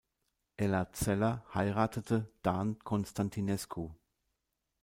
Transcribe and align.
Ella 0.57 0.91
Zeller 0.93 1.45
heiratete 1.53 2.33
Dan 2.41 2.79
Constantinescu. 2.79 3.91